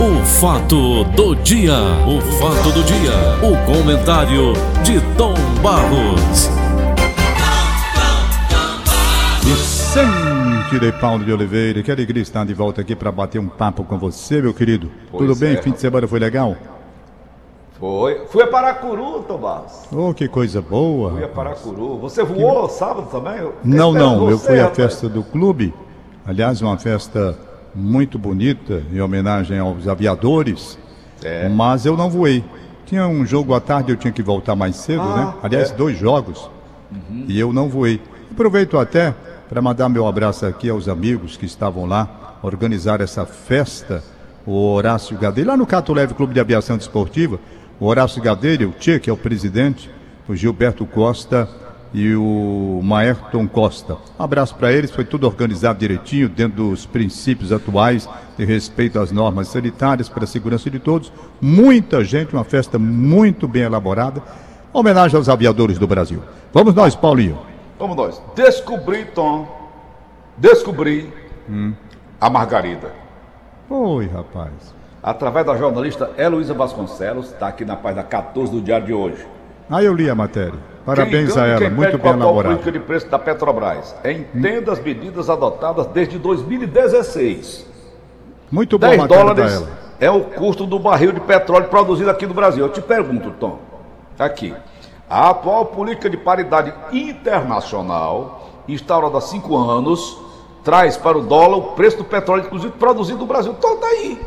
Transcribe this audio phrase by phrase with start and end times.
[0.00, 1.74] O fato do dia,
[2.06, 3.10] o fato do dia,
[3.42, 4.52] o comentário
[4.84, 6.48] de Tom Barros.
[9.42, 13.82] Vicente de Paulo de Oliveira, que alegria estar de volta aqui para bater um papo
[13.82, 14.88] com você, meu querido.
[15.10, 15.56] Pois Tudo bem?
[15.56, 16.56] é, Fim de semana foi legal?
[17.80, 18.24] Foi.
[18.28, 19.88] Fui a Paracuru, Tomás.
[19.92, 21.10] Oh, que coisa boa.
[21.10, 21.98] Fui a Paracuru.
[21.98, 23.38] Você voou sábado também?
[23.38, 25.74] Eu Não, não, eu fui à festa do clube.
[26.24, 27.36] Aliás, uma festa
[27.74, 30.78] muito bonita, em homenagem aos aviadores.
[31.22, 31.48] É.
[31.48, 32.44] Mas eu não voei.
[32.86, 35.34] Tinha um jogo à tarde, eu tinha que voltar mais cedo, Ah, né?
[35.42, 35.74] Aliás, é.
[35.74, 36.50] dois jogos.
[37.26, 38.00] E eu não voei.
[38.30, 39.14] Aproveito até
[39.48, 44.02] para mandar meu abraço aqui aos amigos que estavam lá, organizar essa festa.
[44.46, 47.38] O Horácio Gadelha, lá no Cato Leve Clube de Aviação Desportiva,
[47.78, 49.90] o Horácio Gadelha, o Tchê, que é o presidente,
[50.26, 51.46] o Gilberto Costa
[51.92, 53.96] e o Maerton Costa.
[54.18, 59.10] Um abraço para eles, foi tudo organizado direitinho, dentro dos princípios atuais de respeito às
[59.10, 61.12] normas sanitárias para a segurança de todos.
[61.40, 64.22] Muita gente, uma festa muito bem elaborada.
[64.72, 66.22] Homenagem aos aviadores do Brasil.
[66.52, 67.38] Vamos nós, Paulinho.
[67.78, 68.22] Vamos nós.
[68.34, 69.48] Descobri, Tom.
[70.36, 71.12] Descobri
[71.48, 71.72] Hum.
[72.20, 72.92] a Margarida.
[73.70, 74.74] Oi, rapaz.
[75.02, 79.26] Através da jornalista Heloísa Vasconcelos, está aqui na página 14 do Diário de hoje.
[79.70, 80.58] Ah, eu li a matéria.
[80.84, 82.54] Parabéns a ela, muito bem com a atual elaborada.
[82.56, 83.94] política de preço da Petrobras.
[84.04, 87.66] Entenda as medidas adotadas desde 2016.
[88.50, 89.68] Muito boa 10 matéria dólares ela.
[90.00, 92.64] é o custo do barril de petróleo produzido aqui no Brasil.
[92.64, 93.58] Eu te pergunto, Tom,
[94.18, 94.54] aqui.
[95.10, 100.18] A atual política de paridade internacional, instaurada há cinco anos,
[100.64, 103.54] traz para o dólar o preço do petróleo, inclusive produzido no Brasil.
[103.58, 104.18] Então tá aí,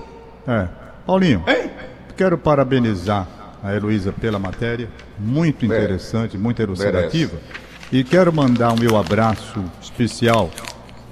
[0.48, 0.68] É.
[1.06, 1.72] Paulinho, hein?
[2.16, 3.28] quero parabenizar
[3.64, 7.38] a Heloísa pela matéria, muito interessante, muito elucidativa.
[7.92, 10.50] E quero mandar o meu abraço especial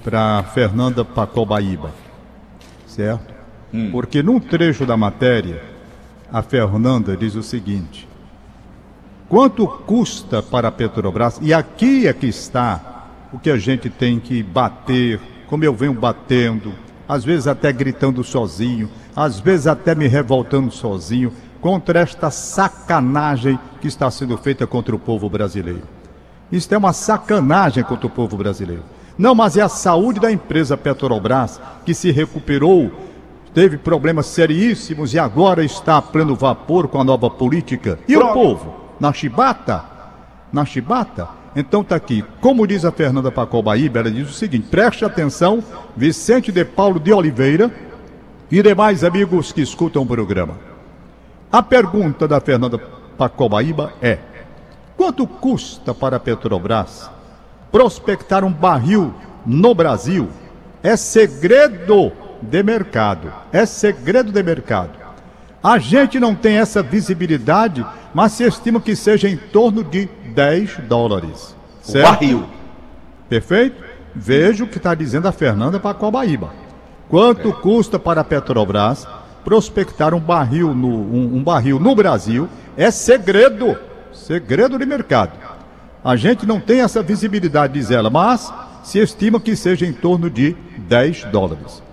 [0.03, 1.91] para Fernanda Pacobaíba,
[2.87, 3.33] certo?
[3.91, 5.61] Porque num trecho da matéria,
[6.31, 8.07] a Fernanda diz o seguinte:
[9.27, 14.19] quanto custa para a Petrobras, e aqui é que está o que a gente tem
[14.19, 16.73] que bater, como eu venho batendo,
[17.07, 21.31] às vezes até gritando sozinho, às vezes até me revoltando sozinho,
[21.61, 25.83] contra esta sacanagem que está sendo feita contra o povo brasileiro.
[26.51, 28.83] Isso é uma sacanagem contra o povo brasileiro.
[29.17, 32.91] Não, mas é a saúde da empresa Petrobras que se recuperou,
[33.53, 37.99] teve problemas seríssimos e agora está a pleno vapor com a nova política.
[38.07, 38.75] E o povo?
[38.99, 39.83] Na chibata?
[40.51, 41.27] Na chibata?
[41.55, 42.23] Então tá aqui.
[42.39, 45.63] Como diz a Fernanda Pacobaíba, ela diz o seguinte: preste atenção,
[45.97, 47.71] Vicente de Paulo de Oliveira
[48.51, 50.68] e demais amigos que escutam o programa.
[51.51, 52.77] A pergunta da Fernanda
[53.17, 54.19] Pacobaíba é:
[54.95, 57.09] quanto custa para a Petrobras
[57.71, 59.13] prospectar um barril
[59.45, 60.29] no Brasil?
[60.83, 62.11] É segredo
[62.41, 63.33] de mercado.
[63.51, 64.91] É segredo de mercado.
[65.61, 70.77] A gente não tem essa visibilidade, mas se estima que seja em torno de 10
[70.87, 71.55] dólares.
[71.83, 72.05] O Certo?
[72.05, 72.45] barril.
[73.27, 73.83] Perfeito?
[74.15, 76.51] Veja o que está dizendo a Fernanda Pacobaíba.
[77.09, 79.07] Quanto custa para a Petrobras
[79.43, 82.47] prospectar um barril no, um, um barril no Brasil?
[82.77, 83.77] É segredo.
[84.11, 85.31] Segredo de mercado.
[86.03, 90.29] A gente não tem essa visibilidade, diz ela, mas se estima que seja em torno
[90.29, 91.83] de 10 dólares.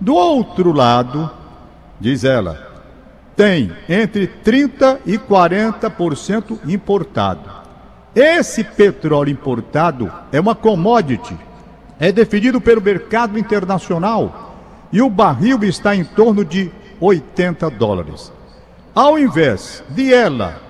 [0.00, 1.30] Do outro lado,
[2.00, 2.70] diz ela,
[3.36, 7.60] tem entre 30% e 40% importado.
[8.14, 11.36] Esse petróleo importado é uma commodity,
[11.98, 14.56] é definido pelo mercado internacional
[14.92, 18.32] e o barril está em torno de 80 dólares.
[18.94, 20.60] Ao invés de ela,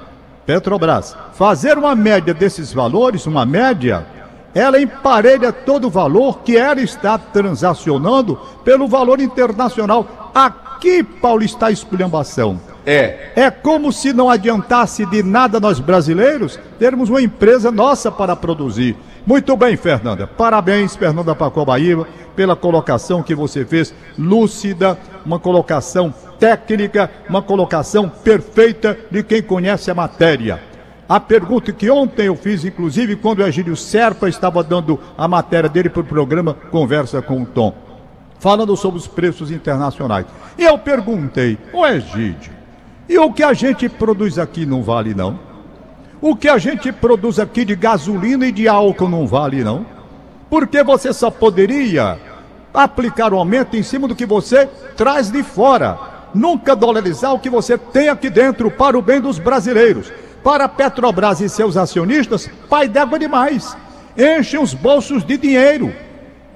[0.47, 4.07] Petrobras, fazer uma média desses valores, uma média,
[4.55, 10.33] ela emparelha todo o valor que ela está transacionando pelo valor internacional.
[10.35, 12.61] Aqui, Paulo, está a esculhambação.
[12.85, 13.31] É.
[13.37, 18.97] É como se não adiantasse de nada nós brasileiros termos uma empresa nossa para produzir.
[19.27, 20.27] Muito bem, Fernanda.
[20.27, 28.99] Parabéns, Fernanda Pacobaíba, pela colocação que você fez, lúcida, uma colocação técnica, uma colocação perfeita
[29.11, 30.61] de quem conhece a matéria.
[31.09, 35.69] A pergunta que ontem eu fiz, inclusive, quando o Egílio Serpa estava dando a matéria
[35.69, 37.75] dele para o programa Conversa com o Tom,
[38.39, 40.25] falando sobre os preços internacionais.
[40.57, 42.53] E eu perguntei, ô Egídio,
[43.09, 45.50] e o que a gente produz aqui não vale não?
[46.23, 49.87] O que a gente produz aqui de gasolina e de álcool não vale não?
[50.51, 52.19] Porque você só poderia
[52.75, 55.99] aplicar o aumento em cima do que você traz de fora.
[56.35, 60.13] Nunca dolarizar o que você tem aqui dentro para o bem dos brasileiros.
[60.45, 63.75] Para a Petrobras e seus acionistas, pai d'água demais.
[64.17, 65.91] Enchem os bolsos de dinheiro.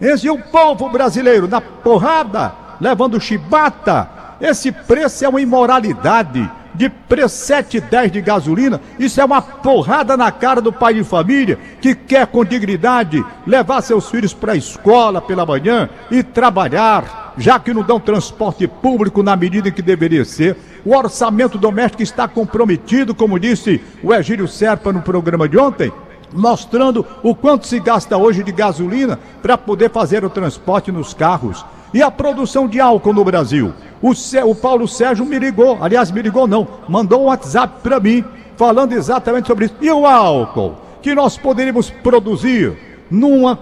[0.01, 6.51] Enchem o povo brasileiro na porrada, levando chibata, Esse preço é uma imoralidade.
[6.75, 11.57] De preço 7,10 de gasolina, isso é uma porrada na cara do pai de família
[11.81, 17.61] que quer com dignidade levar seus filhos para a escola pela manhã e trabalhar, já
[17.61, 20.57] que não dão transporte público na medida em que deveria ser.
[20.85, 25.93] O orçamento doméstico está comprometido, como disse o Egílio Serpa no programa de ontem,
[26.33, 31.65] mostrando o quanto se gasta hoje de gasolina para poder fazer o transporte nos carros.
[31.95, 33.73] E a produção de álcool no Brasil?
[34.03, 34.11] O,
[34.51, 38.25] o Paulo Sérgio me ligou, aliás, me ligou não, mandou um WhatsApp para mim,
[38.57, 39.77] falando exatamente sobre isso.
[39.81, 42.77] E o álcool que nós poderíamos produzir
[43.09, 43.57] numa,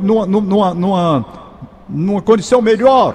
[0.00, 1.26] numa, numa, numa,
[1.86, 3.14] numa condição melhor,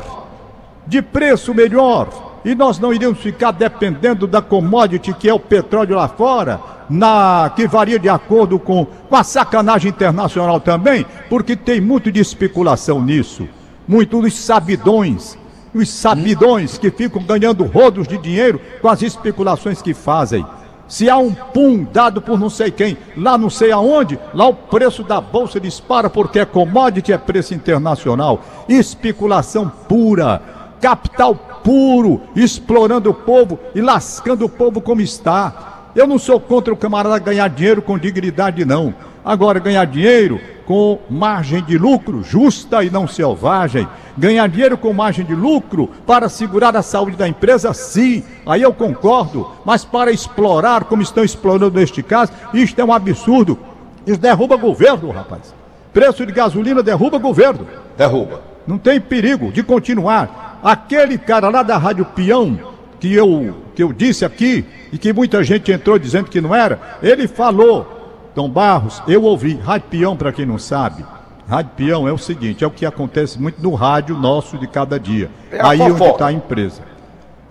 [0.86, 2.10] de preço melhor,
[2.46, 7.52] e nós não iríamos ficar dependendo da commodity que é o petróleo lá fora, na
[7.56, 13.02] que varia de acordo com, com a sacanagem internacional também, porque tem muito de especulação
[13.02, 13.48] nisso
[13.88, 15.38] muito dos sabidões,
[15.74, 20.46] os sabidões que ficam ganhando rodos de dinheiro com as especulações que fazem.
[20.88, 24.54] Se há um pum dado por não sei quem, lá não sei aonde, lá o
[24.54, 28.42] preço da bolsa dispara porque é commodity, é preço internacional.
[28.70, 30.42] Especulação pura,
[30.80, 35.90] capital puro, explorando o povo e lascando o povo como está.
[35.96, 38.94] Eu não sou contra o camarada ganhar dinheiro com dignidade, não.
[39.24, 43.88] Agora, ganhar dinheiro com margem de lucro justa e não selvagem.
[44.18, 48.74] Ganhar dinheiro com margem de lucro para segurar a saúde da empresa, sim, aí eu
[48.74, 49.50] concordo.
[49.66, 53.58] Mas para explorar, como estão explorando neste caso, isto é um absurdo.
[54.06, 55.54] Isso derruba governo, rapaz.
[55.94, 57.68] Preço de gasolina derruba governo.
[57.98, 58.42] Derruba.
[58.68, 60.60] Não tem perigo de continuar.
[60.64, 62.58] Aquele cara lá da Rádio Peão,
[63.00, 66.98] que eu, que eu disse aqui, e que muita gente entrou dizendo que não era,
[67.02, 68.03] ele falou
[68.36, 69.56] Dom Barros, eu ouvi.
[69.56, 71.06] Rádio Peão, para quem não sabe,
[71.48, 75.00] Rádio Peão é o seguinte: é o que acontece muito no rádio nosso de cada
[75.00, 75.30] dia.
[75.52, 76.04] É Aí fofoca.
[76.04, 76.82] onde está a empresa.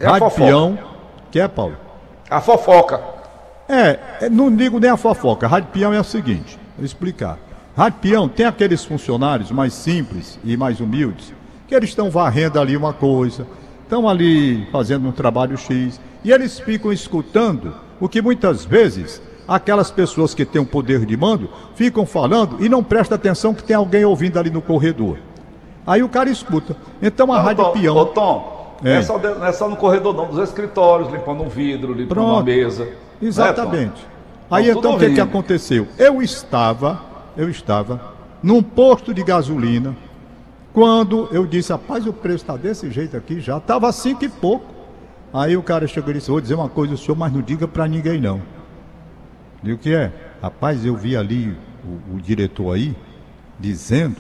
[0.01, 0.79] É rádio a Peão,
[1.31, 1.77] que é, Paulo?
[2.29, 3.01] A fofoca.
[3.69, 5.47] É, é, não digo nem a fofoca.
[5.47, 7.39] Rádio Peão é o seguinte: vou explicar.
[7.77, 11.33] Rádio Peão tem aqueles funcionários mais simples e mais humildes,
[11.69, 13.47] que eles estão varrendo ali uma coisa,
[13.83, 19.91] estão ali fazendo um trabalho X, e eles ficam escutando o que muitas vezes aquelas
[19.91, 23.77] pessoas que têm um poder de mando ficam falando e não prestam atenção que tem
[23.77, 25.19] alguém ouvindo ali no corredor.
[25.87, 26.77] Aí o cara escuta.
[27.01, 27.97] Então a não, Rádio Tom, Peão.
[27.97, 28.95] Ô, Tom, é.
[28.95, 32.09] Não, é só, não é só no corredor, não, dos escritórios, limpando um vidro, limpando
[32.09, 32.31] Pronto.
[32.31, 32.85] uma mesa.
[32.85, 34.07] Né, Exatamente.
[34.51, 35.89] Aí então o que, que aconteceu?
[35.99, 37.01] Eu estava,
[37.37, 38.13] eu estava
[38.43, 39.97] num posto de gasolina
[40.73, 44.67] quando eu disse, rapaz, o preço está desse jeito aqui, já estava cinco e pouco.
[45.33, 47.67] Aí o cara chegou e disse, vou dizer uma coisa ao senhor, mas não diga
[47.69, 48.41] para ninguém não.
[49.63, 50.13] E o que é?
[50.43, 52.97] Rapaz, eu vi ali o, o, diretor aí
[53.59, 54.17] dizendo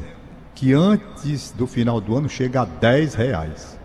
[0.54, 3.78] que antes do final do ano chega a 10 reais.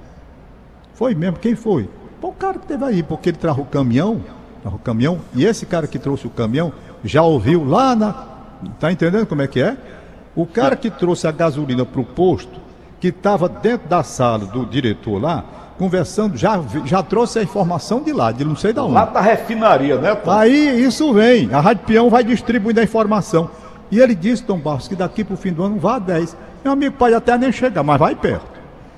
[0.93, 1.39] Foi mesmo?
[1.39, 1.89] Quem foi?
[2.21, 4.23] Pô, o cara que teve aí, porque ele traz o caminhão,
[4.63, 6.73] o caminhão, e esse cara que trouxe o caminhão
[7.03, 8.13] já ouviu lá na.
[8.79, 9.77] Tá entendendo como é que é?
[10.35, 12.59] O cara que trouxe a gasolina para o posto,
[12.99, 15.45] que estava dentro da sala do diretor lá,
[15.77, 18.93] conversando, já, já trouxe a informação de lá, de não sei da onde.
[18.93, 20.31] Lá da refinaria, né, pô?
[20.31, 23.49] Aí isso vem, a Rádio Peão vai distribuindo a informação.
[23.91, 26.35] E ele disse, Tom Barros, que daqui para o fim do ano vá a 10.
[26.63, 28.45] Meu amigo pode até nem chegar, mas vai perto.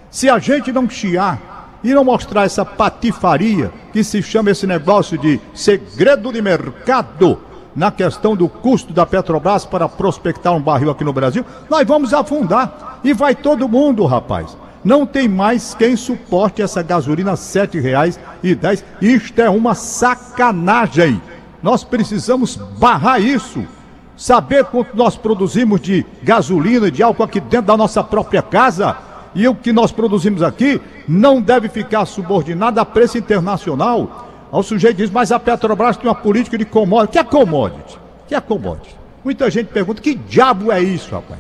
[0.10, 5.18] Se a gente não chiar e não mostrar essa patifaria que se chama esse negócio
[5.18, 7.40] de segredo de mercado
[7.76, 12.14] na questão do custo da Petrobras para prospectar um barril aqui no Brasil, nós vamos
[12.14, 13.00] afundar.
[13.04, 14.57] E vai todo mundo, rapaz.
[14.83, 18.83] Não tem mais quem suporte essa gasolina R$ 7,10.
[19.02, 21.21] Isto é uma sacanagem.
[21.62, 23.64] Nós precisamos barrar isso.
[24.16, 28.95] Saber quanto nós produzimos de gasolina, de álcool aqui dentro da nossa própria casa.
[29.36, 34.28] E o que nós produzimos aqui não deve ficar subordinado a preço internacional.
[34.52, 37.14] O sujeito diz, mas a Petrobras tem uma política de commodity.
[37.14, 38.00] Que é commodity?
[38.28, 38.95] Que é commodity?
[39.24, 41.40] Muita gente pergunta, que diabo é isso, rapaz?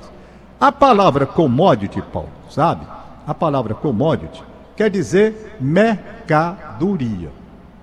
[0.59, 2.85] A palavra commodity, Paulo, sabe?
[3.29, 4.43] A palavra commodity
[4.75, 7.29] quer dizer mercadoria.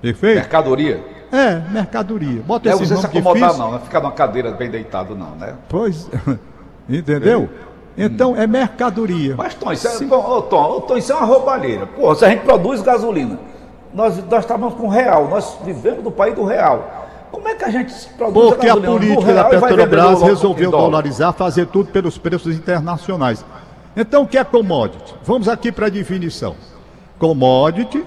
[0.02, 0.40] Perfeito?
[0.40, 1.04] Mercadoria?
[1.30, 2.42] É, mercadoria.
[2.42, 3.58] Bota é, esse você se acomodar difícil.
[3.64, 5.54] não, não ficar numa cadeira bem deitado não, né?
[5.68, 6.10] Pois,
[6.88, 7.48] entendeu?
[7.96, 8.36] Então hum.
[8.36, 9.36] é mercadoria.
[9.36, 11.86] Mas Tom, isso é, Tom, Tom, isso é uma roubalheira.
[11.86, 13.38] Pô, se a gente produz gasolina,
[13.94, 17.06] nós, nós estamos com real, nós vivemos no país do real.
[17.30, 21.66] Como é que a gente produz Porque a, a política da Petrobras resolveu dolarizar, fazer
[21.66, 23.44] tudo pelos preços internacionais.
[23.96, 25.14] Então, o que é commodity?
[25.24, 26.54] Vamos aqui para a definição.
[27.18, 28.04] Commodity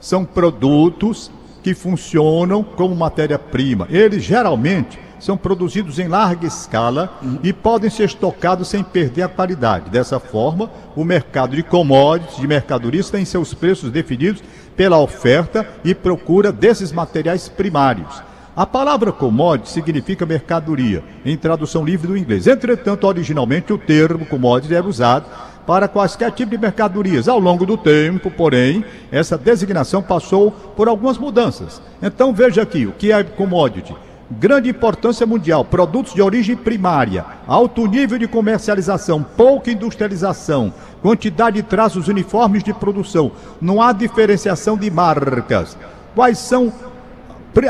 [0.00, 1.30] são produtos
[1.62, 3.86] que funcionam como matéria-prima.
[3.88, 9.90] Eles geralmente são produzidos em larga escala e podem ser estocados sem perder a qualidade.
[9.90, 14.42] Dessa forma, o mercado de commodities, de mercadorias, tem seus preços definidos
[14.76, 18.22] pela oferta e procura desses materiais primários.
[18.58, 22.48] A palavra commodity significa mercadoria, em tradução livre do inglês.
[22.48, 25.26] Entretanto, originalmente o termo commodity era usado
[25.64, 27.28] para quaisquer tipo de mercadorias.
[27.28, 31.80] Ao longo do tempo, porém, essa designação passou por algumas mudanças.
[32.02, 33.94] Então veja aqui o que é commodity.
[34.28, 41.62] Grande importância mundial, produtos de origem primária, alto nível de comercialização, pouca industrialização, quantidade de
[41.62, 45.78] traços uniformes de produção, não há diferenciação de marcas.
[46.12, 46.72] Quais são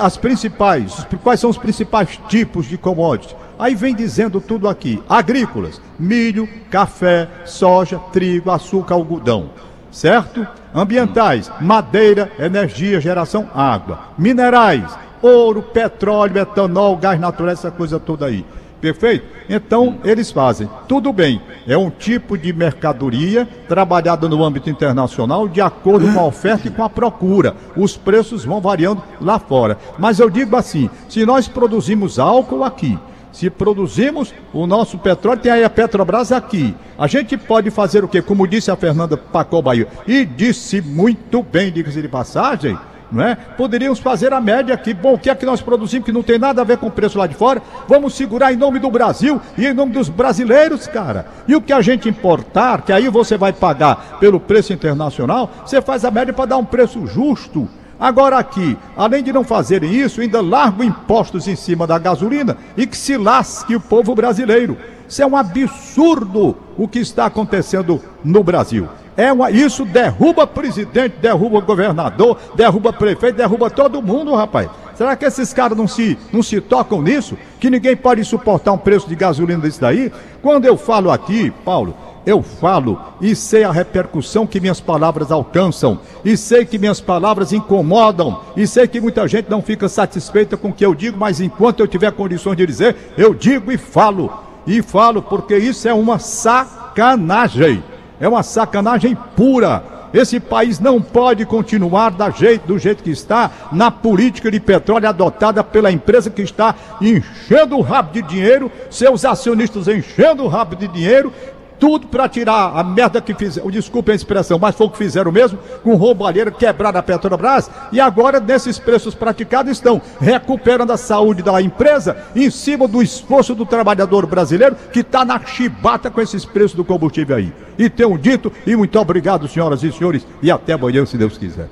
[0.01, 3.35] as principais, quais são os principais tipos de commodities?
[3.59, 9.51] Aí vem dizendo tudo aqui: agrícolas, milho, café, soja, trigo, açúcar, algodão.
[9.91, 10.47] Certo?
[10.75, 14.01] Ambientais, madeira, energia, geração, água.
[14.19, 14.85] Minerais,
[15.23, 18.45] ouro, petróleo, etanol, gás natural, essa coisa toda aí.
[18.81, 19.27] Perfeito?
[19.49, 20.69] Então, eles fazem.
[20.87, 26.27] Tudo bem, é um tipo de mercadoria trabalhada no âmbito internacional de acordo com a
[26.27, 27.57] oferta e com a procura.
[27.77, 29.79] Os preços vão variando lá fora.
[29.99, 32.97] Mas eu digo assim: se nós produzimos álcool aqui,
[33.33, 36.75] se produzimos o nosso petróleo, tem aí a Petrobras aqui.
[36.97, 38.23] A gente pode fazer o quê?
[38.23, 42.79] Como disse a Fernanda Pacó Bahia, e disse muito bem, diga-se de passagem
[43.11, 43.35] não é?
[43.35, 44.93] Poderíamos fazer a média aqui.
[44.93, 46.91] Bom, o que é que nós produzimos que não tem nada a ver com o
[46.91, 47.63] preço lá de fora?
[47.89, 51.27] Vamos segurar em nome do Brasil e em nome dos brasileiros, cara.
[51.47, 55.81] E o que a gente importar, que aí você vai pagar pelo preço internacional, você
[55.81, 57.69] faz a média para dar um preço justo.
[57.99, 62.87] Agora aqui, além de não fazerem isso, ainda largam impostos em cima da gasolina e
[62.87, 64.77] que se lasque o povo brasileiro.
[65.09, 68.89] Isso é um absurdo o que está acontecendo no Brasil.
[69.19, 74.71] É uma, isso derruba presidente, derruba governador, derruba prefeito, derruba todo mundo, rapaz.
[74.95, 77.37] Será que esses caras não se, não se tocam nisso?
[77.59, 80.13] Que ninguém pode suportar um preço de gasolina desse daí?
[80.41, 85.99] Quando eu falo aqui, Paulo, eu falo e sei a repercussão que minhas palavras alcançam,
[86.25, 90.69] e sei que minhas palavras incomodam, e sei que muita gente não fica satisfeita com
[90.69, 94.33] o que eu digo, mas enquanto eu tiver condições de dizer, eu digo e falo.
[94.65, 97.83] E falo porque isso é uma sacanagem.
[98.21, 99.83] É uma sacanagem pura.
[100.13, 105.63] Esse país não pode continuar jeito, do jeito que está na política de petróleo adotada
[105.63, 110.89] pela empresa que está enchendo o rabo de dinheiro, seus acionistas enchendo o rabo de
[110.89, 111.33] dinheiro
[111.79, 115.31] tudo para tirar a merda que fizeram, desculpe a expressão, mas foi o que fizeram
[115.31, 121.43] mesmo, com roubalheira, quebrar a Petrobras, e agora nesses preços praticados estão recuperando a saúde
[121.43, 126.45] da empresa em cima do esforço do trabalhador brasileiro que está na chibata com esses
[126.45, 127.53] preços do combustível aí.
[127.79, 131.69] E tenho dito, e muito obrigado, senhoras e senhores, e até amanhã, se Deus quiser.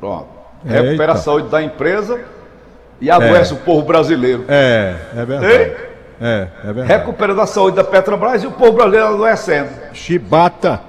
[0.00, 0.26] Pronto.
[0.64, 1.12] Recupera Eita.
[1.12, 2.20] a saúde da empresa
[3.00, 3.56] e adoece é.
[3.56, 4.44] o povo brasileiro.
[4.48, 5.95] É, é verdade.
[6.20, 6.88] É, é verdade.
[6.88, 9.70] Recuperando a saúde da Petrobras e o povo brasileiro adoecendo.
[9.92, 10.80] Chibata.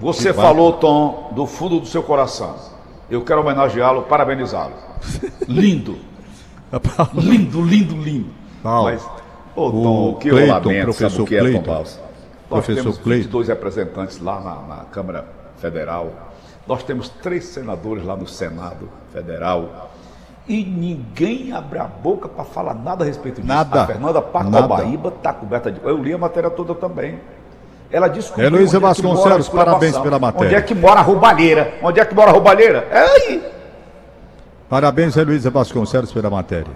[0.00, 0.42] Você Chibata.
[0.42, 2.54] falou, Tom, do fundo do seu coração.
[3.10, 4.74] Eu quero homenageá-lo, parabenizá-lo.
[5.48, 5.96] lindo.
[7.14, 8.30] lindo, lindo, lindo.
[8.62, 9.02] Paulo, Mas,
[9.54, 11.96] ô, Tom, o que Clayton, eu lamento, professor sabe o que é, Tom Nós
[12.48, 13.48] professor temos 22 Clayton.
[13.48, 15.24] representantes lá na, na Câmara
[15.58, 16.10] Federal.
[16.66, 19.90] Nós temos três senadores lá no Senado Federal
[20.48, 23.48] e ninguém abre a boca para falar nada a respeito disso.
[23.48, 23.82] Nada.
[23.82, 25.80] A Fernanda Pacobaíba está coberta de.
[25.82, 27.18] Eu li a matéria toda também.
[27.90, 28.46] Ela descobriu.
[28.46, 30.46] Heloísa é Vasconcelos, parabéns pela matéria.
[30.46, 31.74] Onde é que mora a roubalheira?
[31.82, 32.86] Onde é que mora a roubalheira?
[32.90, 33.52] É aí.
[34.68, 36.72] Parabéns, Heloísa Vasconcelos, pela matéria.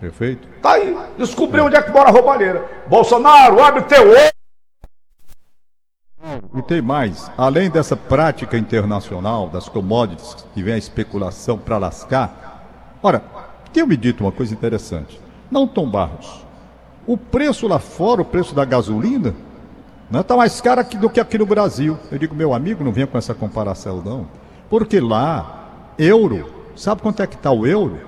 [0.00, 0.46] Perfeito?
[0.62, 0.96] Tá aí.
[1.16, 1.66] Descobriu é.
[1.66, 2.64] onde é que mora a roubalheira.
[2.88, 4.38] Bolsonaro, abre teu olho.
[6.54, 12.47] E tem mais, além dessa prática internacional das commodities que vem a especulação para lascar,
[13.02, 13.22] Ora,
[13.72, 15.20] tenho me dito uma coisa interessante.
[15.50, 16.44] Não, Tom Barros,
[17.06, 19.34] o preço lá fora, o preço da gasolina,
[20.10, 21.96] não está mais caro aqui do que aqui no Brasil.
[22.10, 24.26] Eu digo, meu amigo, não venha com essa comparação, não.
[24.68, 27.98] Porque lá, euro, sabe quanto é que está o euro?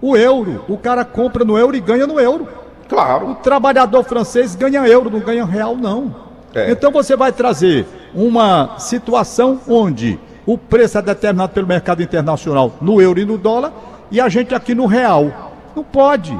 [0.00, 2.48] O euro, o cara compra no euro e ganha no euro.
[2.88, 3.30] Claro.
[3.30, 6.14] O trabalhador francês ganha euro, não ganha real, não.
[6.54, 6.70] É.
[6.70, 13.00] Então você vai trazer uma situação onde o preço é determinado pelo mercado internacional no
[13.00, 13.72] euro e no dólar
[14.10, 15.52] e a gente aqui no real.
[15.74, 16.38] Não pode.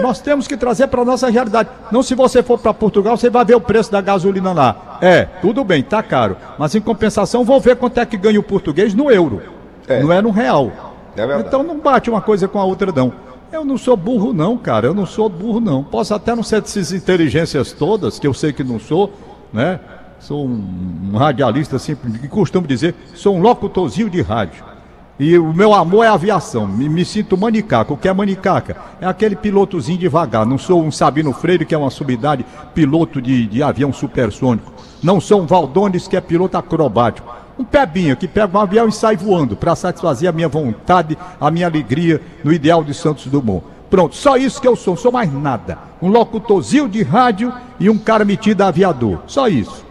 [0.00, 1.68] Nós temos que trazer para a nossa realidade.
[1.90, 4.98] Não se você for para Portugal, você vai ver o preço da gasolina lá.
[5.00, 6.36] É, tudo bem, tá caro.
[6.58, 9.42] Mas em compensação, vou ver quanto é que ganha o português no euro.
[9.88, 10.00] É.
[10.00, 10.70] Não é no real.
[11.16, 13.12] É então não bate uma coisa com a outra, não.
[13.52, 14.86] Eu não sou burro, não, cara.
[14.86, 15.84] Eu não sou burro, não.
[15.84, 19.12] Posso até não ser dessas inteligências todas, que eu sei que não sou,
[19.52, 19.78] né?
[20.18, 24.64] Sou um, radialista, assim, que costumo dizer, sou um locutorzinho de rádio.
[25.20, 26.66] E o meu amor é aviação.
[26.66, 27.92] Me, me sinto manicaca.
[27.92, 28.76] O que é manicaca?
[29.00, 30.46] É aquele pilotozinho devagar.
[30.46, 34.72] Não sou um Sabino Freire, que é uma subidade piloto de, de avião supersônico.
[35.02, 37.32] Não sou um Valdones, que é piloto acrobático.
[37.58, 41.50] Um pebinho que pega um avião e sai voando para satisfazer a minha vontade, a
[41.50, 43.64] minha alegria no ideal de Santos Dumont.
[43.90, 45.76] Pronto, só isso que eu sou, sou mais nada.
[46.00, 49.18] Um locutorzinho de rádio e um cara metido aviador.
[49.26, 49.84] Só isso.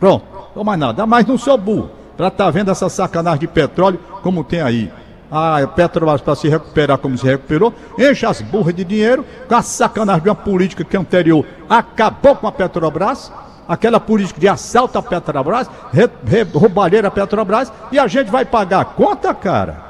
[0.00, 1.06] Pronto, sou mais nada.
[1.06, 4.90] Mas não sou burro para estar tá vendo essa sacanagem de petróleo como tem aí.
[5.30, 9.62] A Petrobras para se recuperar como se recuperou, enche as burras de dinheiro com a
[9.62, 13.32] sacanagem de uma política que anterior acabou com a Petrobras,
[13.66, 15.68] aquela política de assalto à Petrobras,
[16.52, 19.82] roubalheira à Petrobras, e a gente vai pagar a conta, cara.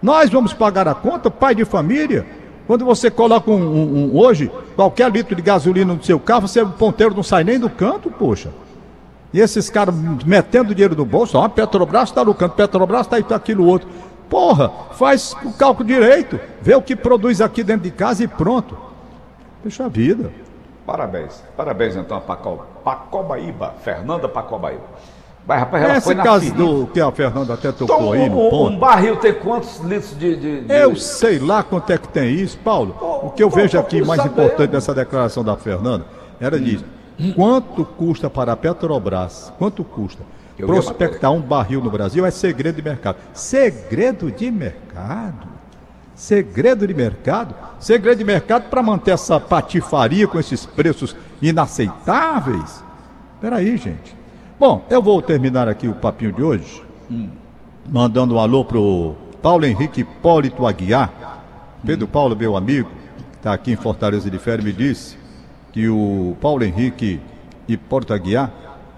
[0.00, 2.26] Nós vamos pagar a conta, pai de família.
[2.66, 6.60] Quando você coloca um, um, um, hoje, qualquer litro de gasolina no seu carro, você,
[6.60, 8.50] o ponteiro não sai nem do canto, poxa.
[9.34, 9.92] E esses caras
[10.24, 13.88] metendo dinheiro no bolso, ó, a Petrobras está no canto, Petrobras está tá aquilo outro.
[14.30, 18.78] Porra, faz o cálculo direito, vê o que produz aqui dentro de casa e pronto.
[19.60, 20.30] Deixa a vida.
[20.86, 24.84] Parabéns, parabéns então a Pacobaíba, Fernanda Pacobaíba.
[25.44, 28.50] Mas, rapaz, ela Esse caso do que a Fernanda até tocou então, aí no um,
[28.50, 28.72] ponto.
[28.72, 32.32] Um barril tem quantos litros de, de, de, Eu sei lá quanto é que tem
[32.32, 32.96] isso, Paulo.
[33.24, 34.30] O que eu vejo aqui mais saber.
[34.30, 36.06] importante dessa declaração da Fernanda
[36.40, 36.60] era hum.
[36.60, 36.84] disso.
[37.34, 39.52] Quanto custa para a Petrobras?
[39.58, 40.22] Quanto custa?
[40.58, 43.18] Eu prospectar um barril no Brasil é segredo de mercado.
[43.32, 45.48] Segredo de mercado?
[46.14, 47.54] Segredo de mercado?
[47.80, 52.82] Segredo de mercado para manter essa patifaria com esses preços inaceitáveis?
[53.40, 54.16] Peraí, gente.
[54.58, 57.28] Bom, eu vou terminar aqui o papinho de hoje, hum.
[57.88, 61.42] mandando um alô pro Paulo Henrique Hipólito Aguiar.
[61.84, 62.10] Pedro hum.
[62.10, 62.88] Paulo, meu amigo,
[63.32, 65.23] que está aqui em Fortaleza de Ferro, me disse
[65.74, 67.20] que o Paulo Henrique
[67.68, 68.50] Hipólito Aguiar,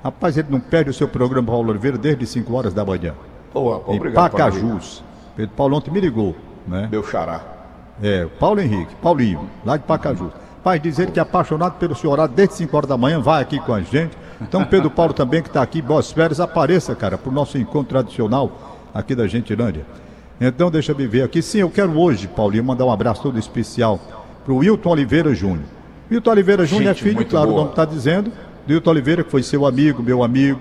[0.04, 3.14] rapaz, ele não perde o seu programa Paulo Oliveira desde 5 horas da manhã.
[3.52, 4.26] Boa, obrigado.
[4.26, 5.02] Em Pacajus.
[5.34, 6.36] Pedro Paulo ontem me ligou,
[6.68, 6.88] né?
[6.92, 7.40] Meu xará.
[8.02, 10.30] É, Paulo Henrique, Paulinho, lá de Pacajus.
[10.62, 13.72] Pai, dizer que é apaixonado pelo senhor desde 5 horas da manhã, vai aqui com
[13.72, 17.32] a gente então, Pedro Paulo também, que está aqui, boas férias, apareça, cara, para o
[17.32, 18.52] nosso encontro tradicional
[18.92, 19.86] aqui da Gentilândia.
[20.40, 21.40] Então, deixa eu ver aqui.
[21.40, 23.98] Sim, eu quero hoje, Paulinho, mandar um abraço todo especial
[24.44, 25.75] para o Wilton Oliveira Júnior.
[26.10, 27.56] Wilton Oliveira Júnior é filho, claro, boa.
[27.56, 28.30] o nome está dizendo,
[28.64, 30.60] do Wilton Oliveira, que foi seu amigo, meu amigo,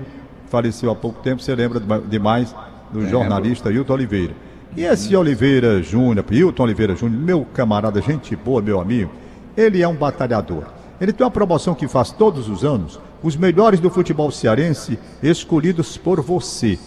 [0.49, 2.55] faleceu há pouco tempo, você lembra demais
[2.91, 4.33] do jornalista Wilton Oliveira.
[4.75, 9.11] E esse Oliveira Júnior, Wilton Oliveira Júnior, meu camarada, gente boa, meu amigo,
[9.55, 10.63] ele é um batalhador.
[10.99, 15.95] Ele tem uma promoção que faz todos os anos, os melhores do futebol cearense escolhidos
[15.95, 16.79] por você.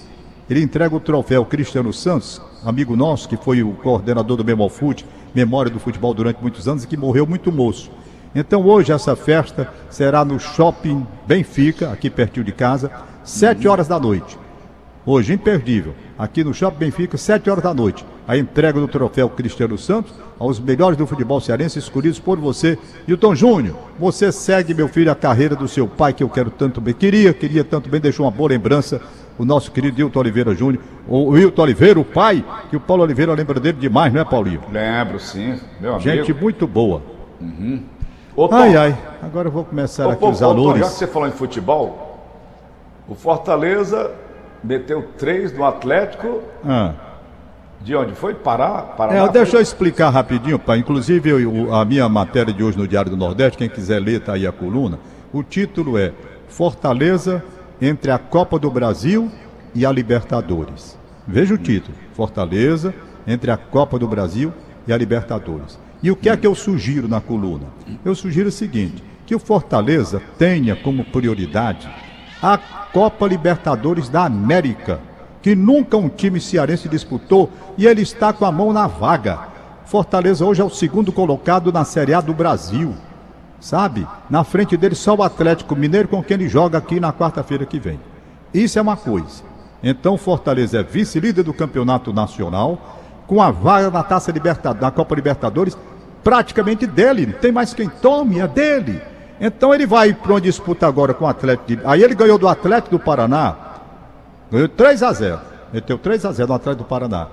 [0.50, 5.70] Ele entrega o troféu Cristiano Santos, amigo nosso, que foi o coordenador do Memofute, memória
[5.70, 7.90] do futebol durante muitos anos e que morreu muito moço.
[8.34, 12.90] Então hoje essa festa será no Shopping Benfica, aqui pertinho de casa,
[13.24, 14.38] sete horas da noite.
[15.10, 18.04] Hoje, imperdível, aqui no Shopping Benfica, sete horas da noite.
[18.26, 22.78] A entrega do troféu Cristiano Santos aos melhores do futebol cearense escolhidos por você.
[23.06, 26.78] Hilton Júnior, você segue, meu filho, a carreira do seu pai, que eu quero tanto
[26.78, 26.92] bem.
[26.92, 29.00] Queria, queria tanto bem, deixou uma boa lembrança.
[29.38, 33.32] O nosso querido Hilton Oliveira Júnior, o Hilton Oliveira, o pai, que o Paulo Oliveira
[33.32, 34.60] lembra dele demais, não é, Paulinho?
[34.70, 36.10] Lembro, sim, meu amigo.
[36.10, 37.00] Gente muito boa.
[37.40, 37.82] Uhum.
[38.38, 40.82] Ô, ai, ai, agora eu vou começar ô, aqui os valores.
[40.82, 42.20] já que você falou em futebol,
[43.08, 44.12] o Fortaleza
[44.62, 46.42] meteu três no Atlético.
[46.64, 46.92] Ah.
[47.80, 48.34] De onde foi?
[48.34, 48.82] Pará?
[48.96, 50.78] Paraná, é, deixa eu explicar rapidinho, pai.
[50.78, 54.34] Inclusive, eu, a minha matéria de hoje no Diário do Nordeste, quem quiser ler, tá
[54.34, 55.00] aí a coluna.
[55.32, 56.12] O título é
[56.46, 57.42] Fortaleza
[57.82, 59.28] entre a Copa do Brasil
[59.74, 60.96] e a Libertadores.
[61.26, 62.94] Veja o título: Fortaleza
[63.26, 64.52] entre a Copa do Brasil
[64.86, 65.87] e a Libertadores.
[66.02, 67.66] E o que é que eu sugiro na coluna?
[68.04, 71.88] Eu sugiro o seguinte: que o Fortaleza tenha como prioridade
[72.42, 75.00] a Copa Libertadores da América
[75.42, 79.48] que nunca um time cearense disputou e ele está com a mão na vaga.
[79.84, 82.94] Fortaleza hoje é o segundo colocado na Série A do Brasil.
[83.60, 84.06] Sabe?
[84.28, 87.78] Na frente dele só o Atlético Mineiro com quem ele joga aqui na quarta-feira que
[87.78, 87.98] vem.
[88.52, 89.42] Isso é uma coisa.
[89.82, 92.97] Então Fortaleza é vice-líder do campeonato nacional,
[93.28, 95.78] com a vaga na Taça Libertadores, na Copa Libertadores,
[96.24, 97.26] praticamente dele.
[97.26, 99.00] Não tem mais quem tome, é dele.
[99.40, 101.82] Então ele vai para uma disputa agora com o Atlético.
[101.84, 103.68] Aí ele ganhou do Atlético do Paraná
[104.50, 105.40] Ganhou 3 a 0
[105.72, 107.28] Meteu 3 a 0 no Atlético do Paraná.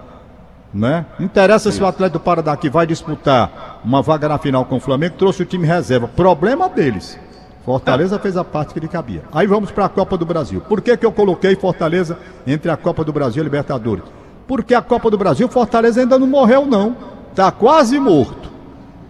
[0.74, 1.06] Né?
[1.18, 4.76] Não interessa se o Atlético do Paraná que vai disputar uma vaga na final com
[4.76, 6.08] o Flamengo trouxe o time reserva.
[6.10, 7.18] Problema deles.
[7.64, 9.24] Fortaleza fez a parte que lhe cabia.
[9.32, 10.62] Aí vamos para a Copa do Brasil.
[10.62, 14.04] Por que, que eu coloquei Fortaleza entre a Copa do Brasil e a Libertadores?
[14.48, 16.96] Porque a Copa do Brasil, Fortaleza ainda não morreu, não.
[17.32, 18.50] Está quase morto.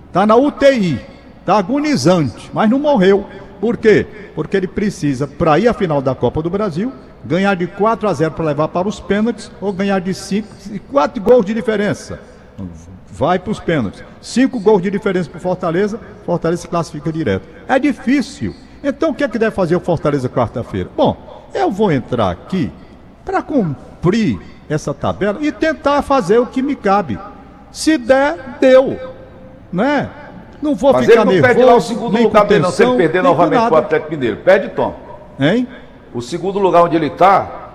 [0.08, 1.00] Está na UTI.
[1.40, 3.26] Está agonizante, mas não morreu.
[3.60, 4.06] Por quê?
[4.34, 6.92] Porque ele precisa, para ir à final da Copa do Brasil,
[7.24, 10.80] ganhar de 4 a 0 para levar para os pênaltis ou ganhar de 5 e
[10.80, 12.20] 4 gols de diferença.
[13.08, 14.04] Vai para os pênaltis.
[14.22, 17.48] 5 gols de diferença para o Fortaleza, Fortaleza se classifica direto.
[17.68, 18.54] É difícil.
[18.84, 20.90] Então o que é que deve fazer o Fortaleza quarta-feira?
[20.96, 22.72] Bom, eu vou entrar aqui
[23.24, 27.20] para cumprir essa tabela e tentar fazer o que me cabe.
[27.72, 28.98] Se der, deu.
[29.72, 30.10] Né?
[30.62, 31.54] Não vou Mas ficar ele não nervoso.
[31.54, 33.78] perde lá o segundo lugar dele, não, se ele perder novamente para o.
[33.78, 34.38] Atlético Mineiro.
[34.38, 34.96] Perde, Tom.
[35.40, 35.68] Hein?
[36.14, 37.72] O segundo lugar onde ele está,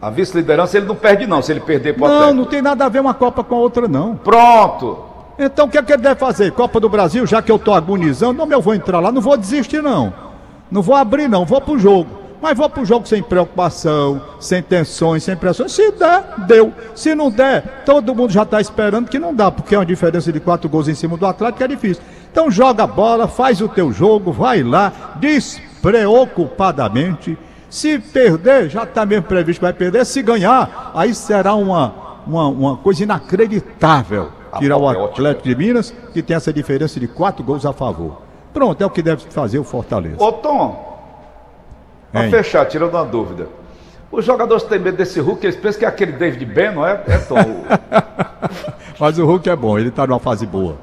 [0.00, 2.36] a vice-liderança, ele não perde, não, se ele perder para o Não, Atlético.
[2.36, 4.14] não tem nada a ver uma Copa com a outra, não.
[4.16, 4.98] Pronto.
[5.38, 6.52] Então o que, é que ele deve fazer?
[6.52, 9.36] Copa do Brasil, já que eu estou agonizando, não, eu vou entrar lá, não vou
[9.36, 10.12] desistir, não.
[10.70, 12.23] Não vou abrir, não, vou pro jogo.
[12.44, 15.72] Mas vou pro jogo sem preocupação, sem tensões, sem pressões.
[15.72, 16.74] Se der, deu.
[16.94, 20.30] Se não der, todo mundo já está esperando que não dá, porque é uma diferença
[20.30, 22.02] de quatro gols em cima do Atlético é difícil.
[22.30, 27.38] Então joga a bola, faz o teu jogo, vai lá, despreocupadamente.
[27.70, 30.04] Se perder, já está mesmo previsto que vai perder.
[30.04, 31.94] Se ganhar, aí será uma,
[32.26, 34.28] uma, uma coisa inacreditável.
[34.58, 35.14] Tirar o Apoteótica.
[35.14, 38.20] Atlético de Minas, que tem essa diferença de quatro gols a favor.
[38.52, 40.22] Pronto, é o que deve fazer o Fortaleza.
[40.22, 40.93] Ô, Tom,
[42.14, 43.48] para fechar, tirando uma dúvida.
[44.10, 47.02] Os jogadores têm medo desse Hulk, eles pensam que é aquele David Ben, não é?
[47.08, 47.34] É, Tom.
[48.98, 50.76] Mas o Hulk é bom, ele está numa fase boa.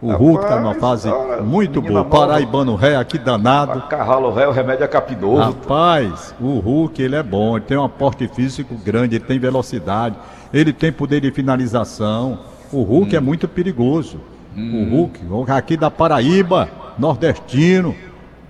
[0.00, 2.04] O Hulk está numa fase olha, muito boa.
[2.04, 2.08] nova.
[2.08, 3.82] Paraibano ré aqui danado.
[3.88, 5.42] Carralo Ré, o remédio é capinoso.
[5.42, 10.14] Rapaz, o Hulk ele é bom, ele tem um aporte físico grande, ele tem velocidade,
[10.54, 12.38] ele tem poder de finalização.
[12.72, 13.18] O Hulk Hum.
[13.18, 14.20] é muito perigoso.
[14.56, 17.94] O Hulk, o aqui da Paraíba, nordestino,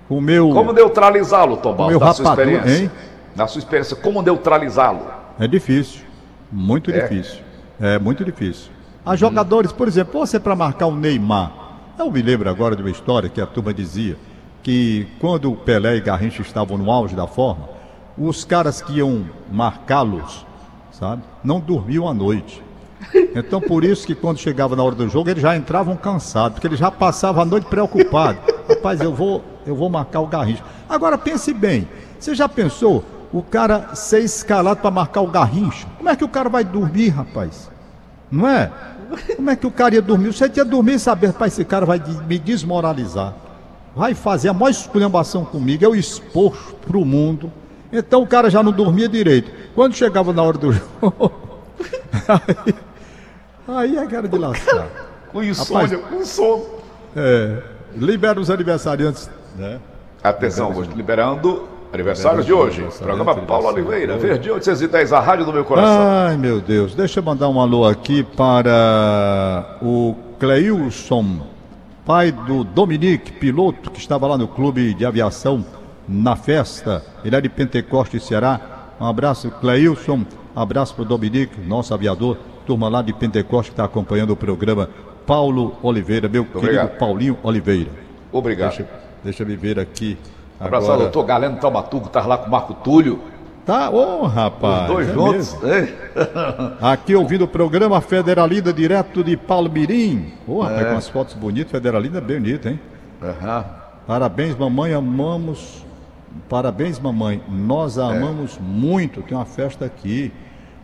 [0.09, 0.51] o meu.
[0.51, 2.71] Como neutralizá-lo, Tom Barros, meu na sua experiência?
[2.83, 2.91] hein?
[3.37, 5.01] Na sua experiência, como neutralizá-lo?
[5.39, 6.03] É difícil.
[6.51, 7.01] Muito É?
[7.01, 7.41] difícil.
[7.81, 8.71] É muito difícil.
[9.07, 11.53] Há jogadores, por exemplo, você para marcar o Neymar.
[11.99, 14.17] Eu me lembro agora de uma história que a turma dizia
[14.63, 17.69] que quando o Pelé e Garrincha estavam no auge da forma,
[18.17, 20.45] os caras que iam marcá-los,
[20.91, 22.63] sabe, não dormiam à noite.
[23.35, 26.67] Então por isso que quando chegava na hora do jogo, eles já entravam cansados, porque
[26.67, 28.41] eles já passavam a noite preocupados.
[28.69, 30.65] Rapaz, eu vou, eu vou marcar o Garrincha.
[30.89, 35.87] Agora pense bem, você já pensou o cara ser escalado para marcar o Garrincha?
[35.97, 37.71] Como é que o cara vai dormir, rapaz?
[38.31, 38.71] Não é?
[39.37, 40.33] Como é que o cara ia dormir?
[40.33, 43.35] Você ia dormir e saber, rapaz, esse cara vai me desmoralizar.
[43.95, 47.53] Vai fazer a maior esculhambação comigo, eu expor pro mundo.
[47.93, 49.51] Então o cara já não dormia direito.
[49.75, 51.33] Quando chegava na hora do jogo,
[53.67, 54.87] aí, aí é cara de lascar.
[55.33, 56.65] Com insônia, com sono.
[57.17, 57.63] É,
[57.97, 59.81] libera os aniversariantes, né?
[60.23, 62.81] Atenção, hoje liberando aniversários de hoje.
[62.81, 64.07] Aniversário, Programa Paulo aniversário.
[64.09, 66.03] Oliveira, Verde 810, a rádio do meu coração.
[66.03, 66.95] Ai, meu Deus.
[66.95, 71.41] Deixa eu mandar um alô aqui para o Cleilson,
[72.05, 75.65] pai do Dominique, piloto que estava lá no clube de aviação
[76.09, 77.03] na festa.
[77.25, 78.61] Ele é de Pentecoste, Ceará.
[79.01, 80.25] Um abraço, Cleilson.
[80.55, 82.37] Abraço para o Dominique, nosso aviador.
[82.67, 84.91] Turma lá de Pentecoste que está acompanhando o programa.
[85.27, 86.99] Paulo Oliveira, meu querido obrigado.
[86.99, 87.91] Paulinho Oliveira.
[88.33, 88.77] Obrigado.
[88.77, 90.17] Deixa, deixa eu ver aqui.
[90.59, 93.21] Abraço ao Agora, doutor Galeno Taumatuco, tá lá com o Marco Túlio.
[93.65, 94.83] tá, ô rapaz.
[94.83, 95.55] Os dois é juntos.
[95.65, 95.89] hein?
[96.81, 100.33] Aqui ouvindo o programa Federalida direto de Palmirim.
[100.47, 100.91] Ô, rapaz, É.
[100.91, 102.81] com as fotos bonitas, Federalida é bem bonita, hein?
[103.23, 103.65] Aham.
[104.07, 105.85] Parabéns, mamãe, amamos.
[106.49, 107.43] Parabéns, mamãe.
[107.49, 108.03] Nós É.
[108.03, 109.21] a amamos muito.
[109.23, 110.33] Tem uma festa aqui.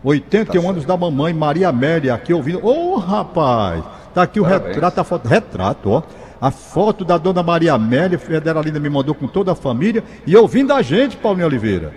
[0.03, 2.63] 81 anos da mamãe, Maria Amélia, aqui ouvindo.
[2.63, 3.83] Ô, rapaz!
[4.13, 4.75] Tá aqui o Parabéns.
[4.75, 5.27] retrato, a foto.
[5.27, 6.03] Retrato, ó.
[6.45, 10.73] A foto da dona Maria Amélia, Federalina me mandou com toda a família e ouvindo
[10.73, 11.91] a gente, Paulinho Oliveira.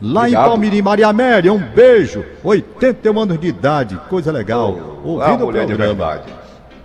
[0.00, 0.44] Lá Obrigado.
[0.44, 2.24] em Palmirim, Maria Amélia, um beijo.
[2.44, 4.78] 81 anos de idade, coisa legal.
[4.78, 5.94] a ouvindo o mulher de programa.
[5.94, 6.32] verdade.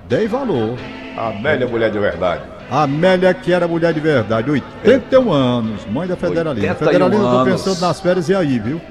[0.09, 0.75] Dei valor.
[1.15, 2.41] A Amélia, mulher de verdade.
[2.71, 6.67] A Amélia, que era mulher de verdade, 81 anos, mãe da Federalina.
[6.67, 7.63] 81 Federalina, eu tô anos.
[7.63, 8.81] pensando nas férias e aí, viu?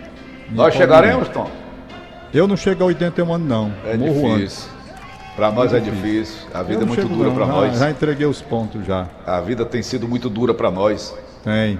[0.52, 1.50] Nós chegaremos, Tom?
[2.32, 3.72] Eu não chego a 81 anos, não.
[3.84, 4.70] É Morro antes.
[5.36, 6.46] Para nós é difícil.
[6.52, 7.78] A vida é muito dura para nós.
[7.78, 9.06] Já entreguei os pontos já.
[9.26, 11.14] A vida tem sido muito dura para nós.
[11.42, 11.78] Tem.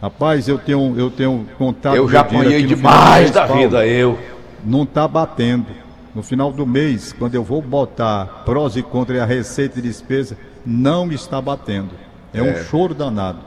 [0.00, 1.96] Rapaz, eu tenho, eu tenho contato.
[1.96, 4.18] Eu já apanhei demais da vida, eu.
[4.64, 5.66] Não tá batendo.
[6.14, 9.82] No final do mês, quando eu vou botar prós e contras e a receita e
[9.82, 11.90] despesa, não está batendo.
[12.34, 13.38] É, um choro danado,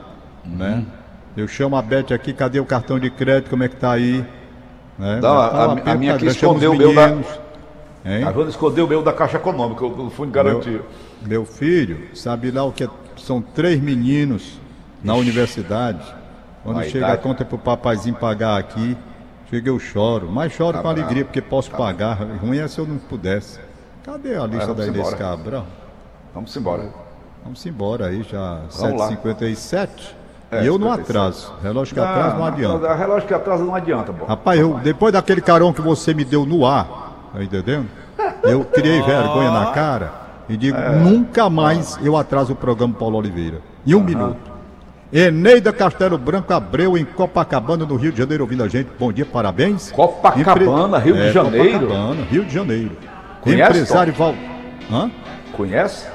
[0.44, 0.84] né?
[1.36, 4.24] Eu chamo a Beth aqui, cadê o cartão de crédito, como é que tá aí?
[4.98, 5.18] Né?
[5.22, 7.08] Não, a- a- a minha aqui escondeu o meu da-
[8.06, 8.24] hein?
[8.24, 10.82] A Joana escondeu o meu da Caixa Econômica, o fundo de garantia.
[11.22, 14.58] Meu filho, sabe lá o que é- são três meninos
[15.02, 16.04] na universidade.
[16.62, 17.12] Quando A chega idade.
[17.12, 18.96] a conta pro papaizinho pagar aqui,
[19.50, 20.28] chega eu choro.
[20.30, 21.00] Mas choro Tá com bravo.
[21.00, 22.18] alegria, porque posso pagar.
[22.40, 23.58] Ruim é se eu não pudesse.
[24.04, 25.14] Cadê a lista da Inês.
[25.14, 25.66] Cabral?
[26.34, 26.90] Vamos embora.
[27.42, 29.08] Vamos embora aí, já Vamos lá.
[29.08, 30.14] 7h57.
[30.50, 31.00] É, e eu não 57.
[31.10, 31.52] atraso.
[31.62, 32.94] Relógio que atrasa não adianta.
[32.94, 34.26] Relógio que atrasa não adianta, bom.
[34.26, 37.05] Rapaz, eu, depois daquele carão que você me deu no ar,
[37.36, 37.86] tá entendendo?
[38.42, 40.12] Eu criei vergonha na cara
[40.48, 43.60] e digo, nunca mais eu atraso o programa Paulo Oliveira.
[43.86, 44.56] Em um minuto.
[45.12, 48.88] Eneida Castelo Branco Abreu, em Copacabana, no Rio de Janeiro, ouvindo a gente.
[48.98, 49.92] Bom dia, parabéns.
[49.92, 51.86] Copacabana, Rio de Janeiro?
[51.86, 52.96] Copacabana, Rio de Janeiro.
[53.40, 54.34] Conhece, Empresário Val...
[54.90, 55.10] Hã?
[55.52, 56.06] Conhece?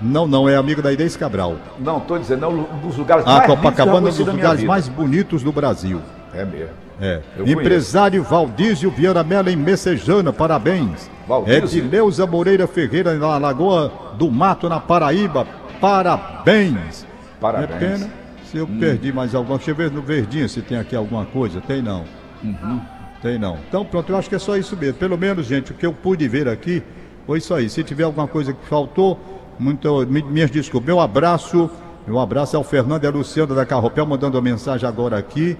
[0.00, 1.56] Não, não, é amigo da Inês Cabral.
[1.78, 4.88] Não, tô dizendo, é um dos lugares Ah, mais Copacabana é um dos lugares mais
[4.88, 6.00] bonitos do Brasil.
[6.34, 6.82] É mesmo.
[7.00, 7.20] É.
[7.36, 11.10] Eu Empresário Valdísio Vieira Mela em Messejana, parabéns.
[11.26, 11.80] Valdísio?
[11.80, 15.46] Edileuza Moreira Ferreira na Lagoa do Mato, na Paraíba,
[15.80, 17.06] parabéns.
[17.40, 17.70] Parabéns.
[17.70, 17.74] Hum.
[17.74, 18.10] É pena
[18.44, 19.56] se eu perdi mais alguma.
[19.56, 21.60] Deixa eu ver no verdinho se tem aqui alguma coisa.
[21.60, 22.04] Tem não.
[22.42, 22.80] Uhum.
[23.20, 23.56] Tem não.
[23.68, 24.94] Então pronto, eu acho que é só isso mesmo.
[24.94, 26.82] Pelo menos, gente, o que eu pude ver aqui
[27.26, 27.68] foi isso aí.
[27.68, 29.18] Se tiver alguma coisa que faltou,
[29.58, 30.86] muito, mi- minhas desculpas.
[30.86, 31.70] Meu abraço,
[32.06, 35.56] meu abraço ao Fernando e a Luciana da Carropel mandando uma mensagem agora aqui.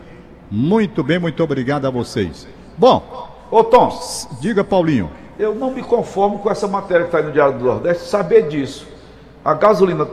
[0.54, 2.46] Muito bem, muito obrigado a vocês.
[2.76, 3.02] Bom,
[3.50, 3.98] Ô, Tom,
[4.38, 5.10] diga Paulinho.
[5.38, 8.86] eu não me conformo com essa matéria que está no Diário do Nordeste, saber disso.
[9.42, 10.06] A gasolina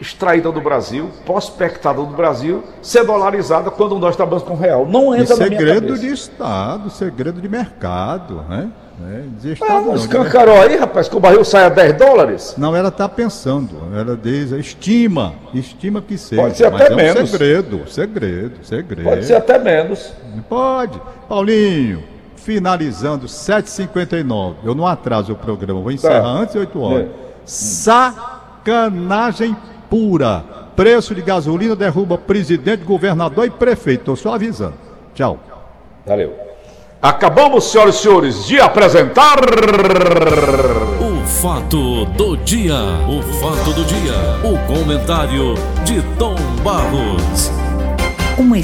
[0.00, 4.86] extraída do Brasil, prospectada do Brasil, ser dolarizada quando nós trabalhamos com real.
[4.86, 8.70] Não E entra na minha segredo de Estado, segredo de mercado, né?
[9.02, 11.96] É, de Ah, Estado não não, escancarou aí, rapaz, que o barril sai a 10
[11.96, 12.54] dólares?
[12.58, 16.42] Não, ela está pensando, ela diz, estima, estima que seja.
[16.42, 17.30] Pode ser até é um menos.
[17.30, 19.08] segredo, segredo, segredo.
[19.08, 20.12] Pode ser até menos.
[20.50, 21.00] Pode.
[21.28, 22.02] Paulinho,
[22.36, 24.56] finalizando, 7h59.
[24.64, 26.28] Eu não atraso o programa, vou encerrar Tá.
[26.28, 27.06] antes de 8 horas.
[27.06, 27.08] É.
[27.46, 29.56] Sacanagem
[29.90, 30.44] pura.
[30.76, 34.00] Preço de gasolina derruba presidente, governador e prefeito.
[34.00, 34.74] Estou só avisando.
[35.14, 35.38] Tchau.
[36.06, 36.34] Valeu.
[37.02, 39.38] Acabamos, senhoras e senhores, de apresentar.
[41.00, 42.76] O fato do dia,
[43.08, 47.69] o fato do dia, o comentário de Tom Barros.